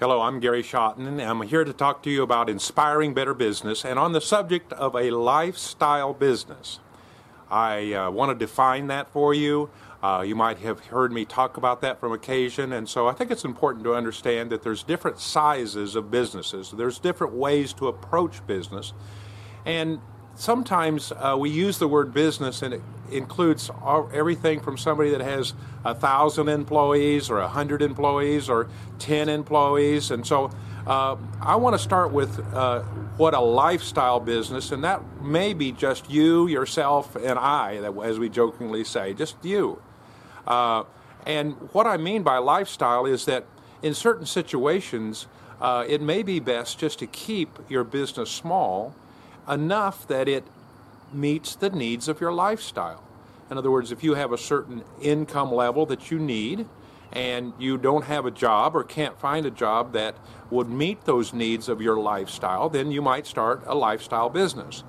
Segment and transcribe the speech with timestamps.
[0.00, 3.84] Hello, I'm Gary Schotten, and I'm here to talk to you about inspiring better business
[3.84, 6.78] and on the subject of a lifestyle business.
[7.50, 9.70] I uh, want to define that for you.
[10.00, 13.32] Uh, you might have heard me talk about that from occasion, and so I think
[13.32, 16.70] it's important to understand that there's different sizes of businesses.
[16.70, 18.92] There's different ways to approach business,
[19.66, 19.98] and
[20.36, 25.20] sometimes uh, we use the word business and it includes all, everything from somebody that
[25.20, 25.54] has
[25.84, 28.68] a thousand employees or a hundred employees or
[28.98, 30.10] ten employees.
[30.10, 30.50] And so
[30.88, 32.80] uh, i want to start with uh,
[33.18, 38.28] what a lifestyle business and that may be just you yourself and i as we
[38.28, 39.80] jokingly say just you.
[40.46, 40.82] Uh,
[41.26, 43.44] and what i mean by lifestyle is that
[43.82, 45.26] in certain situations
[45.60, 48.94] uh, it may be best just to keep your business small
[49.48, 50.44] enough that it
[51.12, 53.02] meets the needs of your lifestyle.
[53.50, 56.66] In other words, if you have a certain income level that you need
[57.12, 60.16] and you don't have a job or can't find a job that
[60.50, 64.84] would meet those needs of your lifestyle, then you might start a lifestyle business.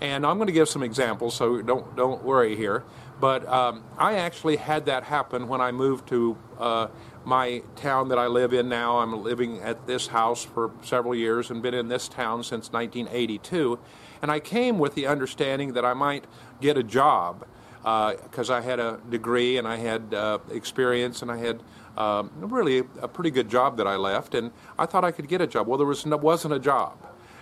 [0.00, 2.84] And I'm going to give some examples, so don't don't worry here.
[3.20, 6.86] But um, I actually had that happen when I moved to uh,
[7.24, 8.98] my town that I live in now.
[8.98, 13.78] I'm living at this house for several years and been in this town since 1982.
[14.22, 16.24] And I came with the understanding that I might
[16.60, 17.46] get a job
[17.82, 21.62] because uh, I had a degree and I had uh, experience and I had
[21.96, 24.34] um, really a pretty good job that I left.
[24.34, 25.66] And I thought I could get a job.
[25.66, 26.96] Well, there was no, wasn't a job.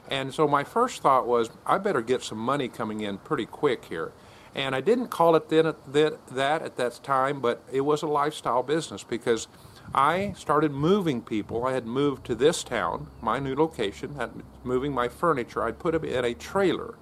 [0.09, 3.87] And so my first thought was, I better get some money coming in pretty quick
[3.87, 4.13] here.
[4.55, 8.63] And I didn't call it then that at that time, but it was a lifestyle
[8.63, 9.49] business because
[9.95, 11.65] I started moving people.
[11.65, 14.31] I had moved to this town, my new location, had
[14.65, 15.63] moving my furniture.
[15.63, 16.95] I'd put it in a trailer.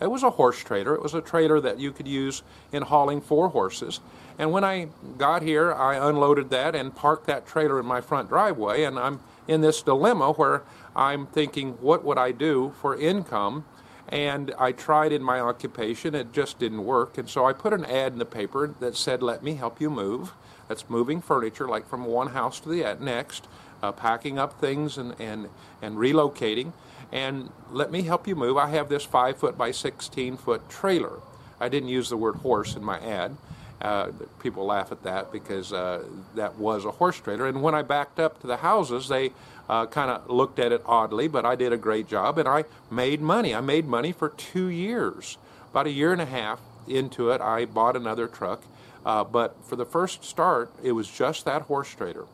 [0.00, 0.94] It was a horse trailer.
[0.94, 4.00] It was a trailer that you could use in hauling four horses.
[4.38, 8.28] And when I got here, I unloaded that and parked that trailer in my front
[8.28, 8.84] driveway.
[8.84, 10.62] And I'm in this dilemma where
[10.94, 13.64] I'm thinking, what would I do for income?
[14.08, 17.18] And I tried in my occupation, it just didn't work.
[17.18, 19.90] And so I put an ad in the paper that said, Let me help you
[19.90, 20.32] move.
[20.68, 23.46] That's moving furniture, like from one house to the next,
[23.82, 25.48] uh, packing up things and, and,
[25.82, 26.72] and relocating.
[27.10, 28.56] And let me help you move.
[28.56, 31.20] I have this 5 foot by 16 foot trailer.
[31.60, 33.36] I didn't use the word horse in my ad.
[33.80, 34.10] Uh,
[34.42, 36.02] people laugh at that because uh,
[36.34, 37.46] that was a horse trailer.
[37.46, 39.30] And when I backed up to the houses, they
[39.68, 42.64] uh, kind of looked at it oddly, but I did a great job and I
[42.90, 43.54] made money.
[43.54, 45.38] I made money for two years.
[45.70, 48.62] About a year and a half into it, I bought another truck
[49.04, 52.26] uh, but for the first start, it was just that horse trader.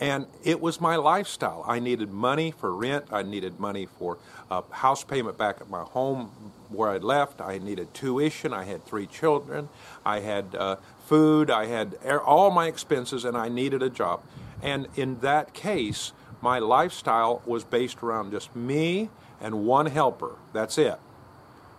[0.00, 1.62] And it was my lifestyle.
[1.68, 3.04] I needed money for rent.
[3.12, 4.16] I needed money for
[4.50, 7.42] a house payment back at my home where I left.
[7.42, 8.54] I needed tuition.
[8.54, 9.68] I had three children.
[10.04, 11.50] I had uh, food.
[11.50, 14.22] I had all my expenses, and I needed a job.
[14.62, 20.36] And in that case, my lifestyle was based around just me and one helper.
[20.54, 20.98] That's it.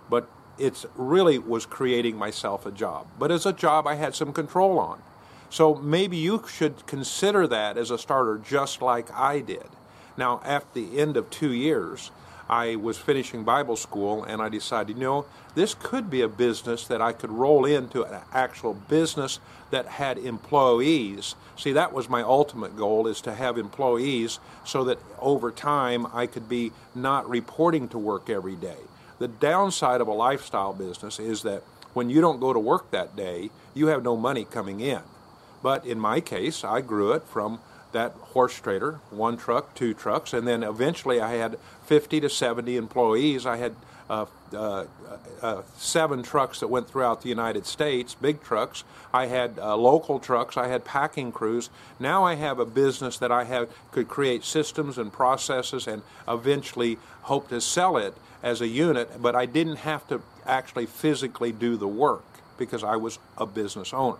[0.09, 0.29] But
[0.61, 3.07] it really was creating myself a job.
[3.17, 5.01] But as a job, I had some control on.
[5.49, 9.67] So maybe you should consider that as a starter, just like I did.
[10.15, 12.11] Now, at the end of two years,
[12.47, 16.85] I was finishing Bible school and I decided, you know, this could be a business
[16.87, 19.39] that I could roll into an actual business
[19.71, 21.35] that had employees.
[21.57, 26.27] See, that was my ultimate goal is to have employees so that over time I
[26.27, 28.77] could be not reporting to work every day.
[29.21, 31.61] The downside of a lifestyle business is that
[31.93, 35.01] when you don't go to work that day, you have no money coming in.
[35.61, 37.59] But in my case, I grew it from
[37.91, 42.75] that horse trader, one truck, two trucks, and then eventually I had 50 to 70
[42.77, 43.45] employees.
[43.45, 43.75] I had
[44.09, 44.85] uh, uh,
[45.43, 48.83] uh, seven trucks that went throughout the United States, big trucks.
[49.13, 50.57] I had uh, local trucks.
[50.57, 51.69] I had packing crews.
[51.99, 56.97] Now I have a business that I have could create systems and processes and eventually
[57.21, 59.21] hope to sell it as a unit.
[59.21, 62.25] But I didn't have to actually physically do the work
[62.57, 64.19] because I was a business owner.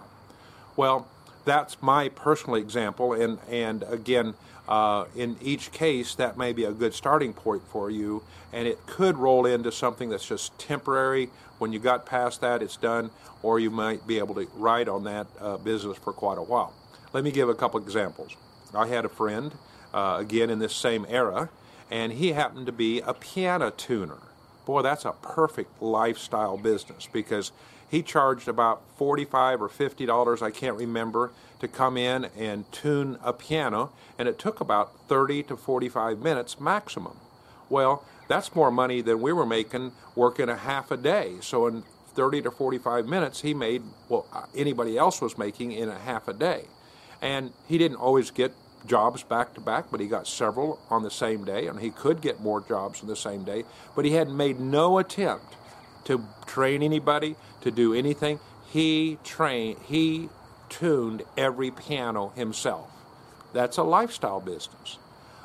[0.75, 1.07] Well,
[1.45, 4.36] that's my personal example, and and again
[4.68, 8.24] uh, in each case, that may be a good starting point for you,
[8.54, 11.30] and it could roll into something that's just temporary.
[11.57, 13.12] When you got past that, it's done,
[13.44, 16.74] or you might be able to ride on that uh, business for quite a while.
[17.12, 18.38] Let me give a couple examples.
[18.74, 19.51] I had a friend,
[19.94, 21.50] uh, again in this same era,
[21.92, 24.20] and he happened to be a piano tuner.
[24.66, 27.52] Boy, that's a perfect lifestyle business because
[27.90, 33.18] he charged about 45 or 50 dollars, I can't remember, to come in and tune
[33.22, 37.18] a piano, and it took about 30 to 45 minutes maximum.
[37.70, 41.36] Well, that's more money than we were making working a half a day.
[41.42, 41.84] So in
[42.14, 46.34] 30 to 45 minutes, he made what anybody else was making in a half a
[46.34, 46.66] day.
[47.22, 48.54] And he didn't always get
[48.86, 52.22] jobs back to back, but he got several on the same day, and he could
[52.22, 53.63] get more jobs on the same day.
[53.95, 55.56] But he had made no attempt
[56.06, 58.39] to train anybody to do anything.
[58.68, 59.78] He trained.
[59.86, 60.30] He
[60.69, 62.89] tuned every piano himself.
[63.54, 64.98] That's a lifestyle business.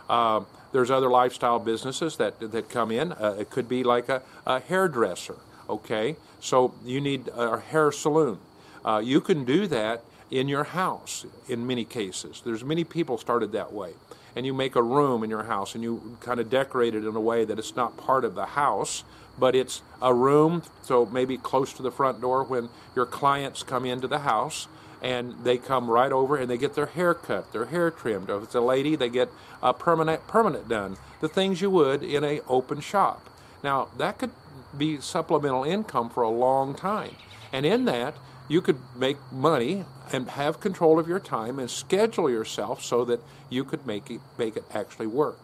[0.08, 0.42] Uh,
[0.72, 3.12] there's other lifestyle businesses that that come in.
[3.12, 5.36] Uh, it could be like a, a, hairdresser.
[5.68, 8.38] Okay, so you need a hair salon.
[8.84, 12.42] Uh, you can do that in your house in many cases.
[12.44, 13.92] There's many people started that way.
[14.34, 17.16] And you make a room in your house and you kind of decorate it in
[17.16, 19.02] a way that it's not part of the house,
[19.38, 23.84] but it's a room, so maybe close to the front door when your clients come
[23.84, 24.68] into the house
[25.02, 28.30] and they come right over and they get their hair cut, their hair trimmed.
[28.30, 29.30] If it's a lady, they get
[29.62, 30.96] a permanent permanent done.
[31.20, 33.28] The things you would in a open shop.
[33.62, 34.32] Now that could
[34.76, 37.16] be supplemental income for a long time,
[37.52, 38.16] and in that
[38.48, 43.20] you could make money and have control of your time and schedule yourself so that
[43.50, 45.38] you could make it make it actually work.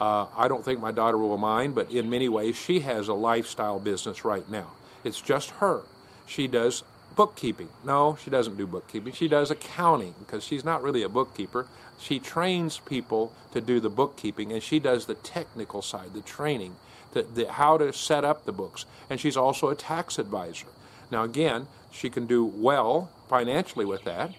[0.00, 3.14] Uh, I don't think my daughter will mind, but in many ways she has a
[3.14, 4.70] lifestyle business right now.
[5.02, 5.82] It's just her.
[6.26, 6.84] She does
[7.16, 7.68] bookkeeping.
[7.84, 9.12] No, she doesn't do bookkeeping.
[9.12, 11.66] She does accounting because she's not really a bookkeeper.
[11.98, 16.76] She trains people to do the bookkeeping and she does the technical side, the training,
[17.12, 18.86] the, the, how to set up the books.
[19.10, 20.68] And she's also a tax advisor.
[21.10, 24.32] Now, again, she can do well financially with that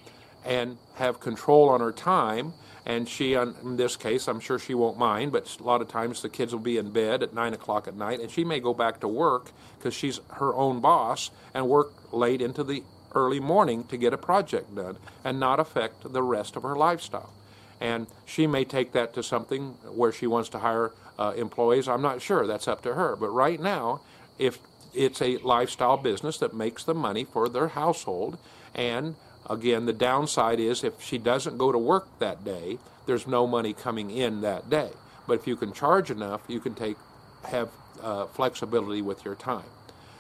[0.46, 2.54] and have control on her time
[2.90, 6.24] and she, in this case, I'm sure she won't mind, but a lot of times
[6.24, 8.74] the kids will be in bed at 9 o'clock at night, and she may go
[8.74, 13.84] back to work because she's her own boss and work late into the early morning
[13.84, 17.32] to get a project done and not affect the rest of her lifestyle.
[17.80, 21.88] And she may take that to something where she wants to hire uh, employees.
[21.88, 22.48] I'm not sure.
[22.48, 23.16] That's up to her.
[23.16, 24.02] But right now,
[24.40, 24.58] if
[24.94, 28.38] it's a lifestyle business that makes the money for their household
[28.76, 29.16] and
[29.50, 32.78] Again, the downside is if she doesn't go to work that day,
[33.08, 34.92] there's no money coming in that day.
[35.28, 36.98] But if you can charge enough, you can take
[37.46, 37.70] have
[38.04, 39.66] uh, flexibility with your time.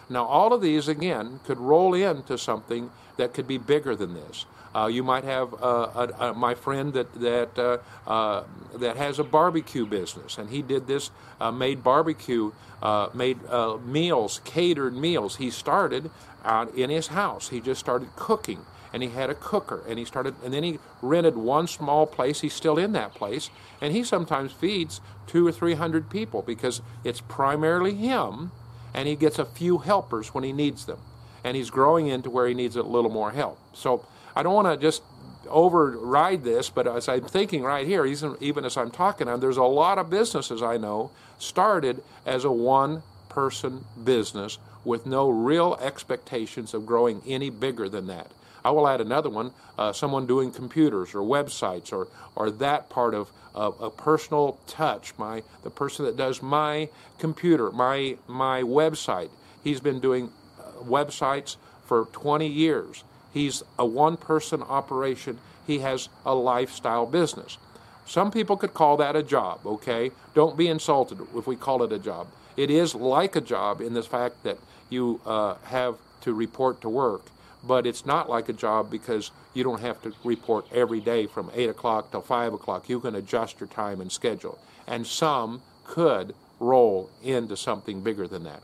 [0.10, 4.46] Now, all of these again could roll into something that could be bigger than this.
[4.74, 7.78] Uh, you might have uh, a, a, my friend that that uh,
[8.08, 8.44] uh
[8.76, 11.10] that has a barbecue business, and he did this,
[11.42, 12.52] uh, made barbecue,
[12.84, 13.40] uh, made
[13.84, 15.38] meals, catered meals.
[15.38, 16.12] He started
[16.46, 17.50] out in his house.
[17.50, 20.80] He just started cooking and he had a cooker and he started and then he
[21.02, 23.50] rented one small place he's still in that place
[23.82, 28.52] and he sometimes feeds two or three hundred people because it's primarily him
[28.94, 31.00] and he gets a few helpers when he needs them.
[31.44, 33.58] And he's growing into where he needs a little more help.
[33.74, 34.06] So
[34.36, 35.04] i don't want to just
[35.50, 39.98] override this but as i'm thinking right here even, as i'm talking there's a lot
[39.98, 46.86] of businesses i know started as a one person business with no real expectations of
[46.86, 48.32] growing any bigger than that
[48.64, 53.14] I will add another one, uh, someone doing computers or websites or, or that part
[53.14, 59.30] of a personal touch, my, the person that does my computer, my, my website.
[59.64, 63.04] He's been doing uh, websites for 20 years.
[63.34, 65.40] He's a one person operation.
[65.68, 67.58] He has a lifestyle business.
[68.06, 70.12] Some people could call that a job, okay?
[70.34, 72.28] Don't be insulted if we call it a job.
[72.56, 74.58] It is like a job in the fact that
[74.90, 77.26] you uh, have to report to work
[77.64, 81.52] but it's not like a job because you don't have to report every day from
[81.54, 82.90] 8 o'clock till 5 o'clock.
[82.90, 84.60] You can adjust your time and schedule.
[84.88, 88.62] And some could roll into something bigger than that.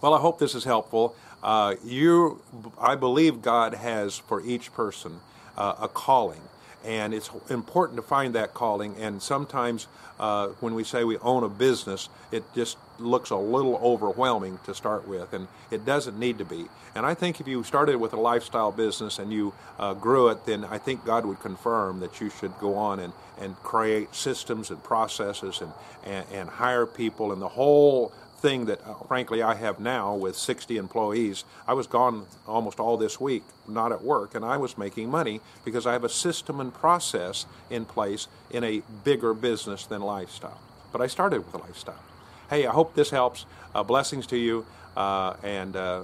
[0.00, 1.14] Well, I hope this is helpful.
[1.42, 2.42] Uh, you,
[2.78, 5.20] I believe God has for each person
[5.56, 6.40] uh, a calling
[6.84, 8.96] and it's important to find that calling.
[8.96, 9.86] And sometimes
[10.18, 14.74] uh, when we say we own a business, it just looks a little overwhelming to
[14.74, 16.66] start with, and it doesn't need to be.
[16.94, 20.46] And I think if you started with a lifestyle business and you uh, grew it,
[20.46, 24.70] then I think God would confirm that you should go on and, and create systems
[24.70, 25.72] and processes and,
[26.04, 30.34] and, and hire people and the whole thing that, uh, frankly, I have now with
[30.36, 31.44] 60 employees.
[31.68, 35.40] I was gone almost all this week, not at work, and I was making money
[35.64, 40.60] because I have a system and process in place in a bigger business than lifestyle.
[40.90, 42.02] But I started with a lifestyle.
[42.50, 43.46] Hey, I hope this helps.
[43.72, 44.66] Uh, blessings to you,
[44.96, 46.02] uh, and uh,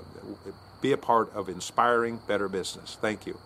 [0.81, 2.97] be a part of inspiring better business.
[3.01, 3.37] Thank you.